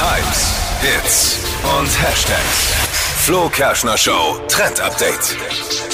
[0.00, 1.38] Hypes, Hits
[1.78, 2.72] und Hashtags.
[3.24, 5.36] Flo Kerschner Show Trend Update.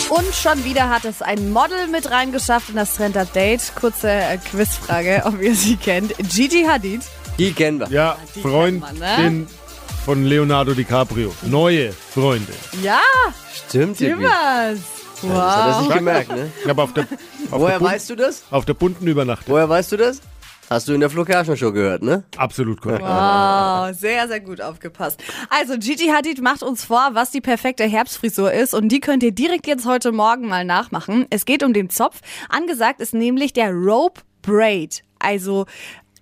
[0.08, 3.72] Und schon wieder hat es ein Model mit reingeschafft in das Trend Update.
[3.74, 6.14] Kurze äh, Quizfrage, ob ihr sie kennt.
[6.18, 7.02] Gigi Hadid.
[7.38, 7.88] Die kennen wir.
[7.88, 9.46] Ja, die Freund kennt man, ne?
[10.04, 11.34] von Leonardo DiCaprio.
[11.42, 12.52] Neue Freunde.
[12.82, 13.00] Ja,
[13.68, 14.26] Stimmt, irgendwie.
[14.26, 14.78] Timmers.
[15.22, 15.86] Das hat er Wow.
[15.86, 16.50] sich gemerkt, ne?
[16.62, 17.04] Ich habe auf der,
[17.50, 18.42] auf, Woher der Bun- weißt du das?
[18.50, 19.48] auf der bunten übernachtet.
[19.48, 20.20] Woher weißt du das?
[20.68, 22.24] Hast du in der Flo Kerschner Show gehört, ne?
[22.36, 23.02] Absolut korrekt.
[23.02, 25.22] Wow, sehr, sehr gut aufgepasst.
[25.48, 29.30] Also, Gigi Hadid macht uns vor, was die perfekte Herbstfrisur ist und die könnt ihr
[29.32, 31.26] direkt jetzt heute Morgen mal nachmachen.
[31.30, 32.20] Es geht um den Zopf.
[32.48, 35.66] Angesagt ist nämlich der Rope Braid, also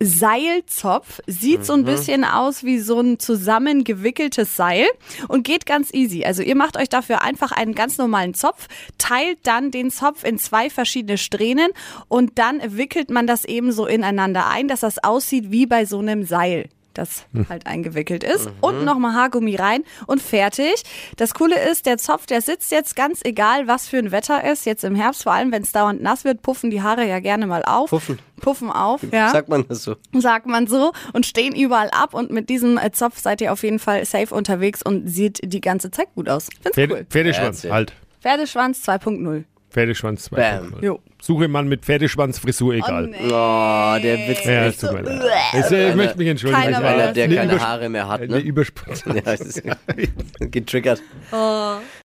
[0.01, 1.21] Seilzopf.
[1.27, 4.87] Sieht so ein bisschen aus wie so ein zusammengewickeltes Seil
[5.29, 6.25] und geht ganz easy.
[6.25, 10.39] Also ihr macht euch dafür einfach einen ganz normalen Zopf, teilt dann den Zopf in
[10.39, 11.71] zwei verschiedene Strähnen
[12.09, 15.99] und dann wickelt man das eben so ineinander ein, dass das aussieht wie bei so
[15.99, 18.51] einem Seil das halt eingewickelt ist.
[18.61, 20.83] Und nochmal Haargummi rein und fertig.
[21.17, 24.67] Das Coole ist, der Zopf, der sitzt jetzt ganz egal, was für ein Wetter ist.
[24.67, 27.47] Jetzt im Herbst, vor allem wenn es dauernd nass wird, puffen die Haare ja gerne
[27.47, 27.91] mal auf.
[27.91, 28.19] Puffen.
[28.41, 29.97] Puffen auf, ja Sagt man das so?
[30.13, 32.15] sagt man so, und stehen überall ab.
[32.15, 35.61] Und mit diesem äh, Zopf seid ihr auf jeden Fall safe unterwegs und sieht die
[35.61, 36.49] ganze Zeit gut aus.
[36.61, 37.07] Find's Pferde, cool.
[37.09, 37.93] Pferdeschwanz, halt.
[38.21, 39.45] Pferdeschwanz 2.0.
[39.75, 40.37] Pferdeschwanz 2.
[40.37, 40.75] Bam.
[40.81, 41.01] Jo.
[41.21, 43.09] Suche Mann mit Pferdeschwanzfrisur, egal.
[43.09, 43.17] nee.
[43.27, 44.45] Oh, der Witz.
[44.45, 45.21] Ja, es tut mir leid.
[45.53, 46.63] Ich, äh, ich möchte mich entschuldigen.
[46.63, 48.39] Keiner Einer, der eine keine Haare mehr hat, Eine ne?
[48.39, 48.95] Übersprung.
[49.25, 49.63] Ja, ist
[50.39, 51.03] getriggert.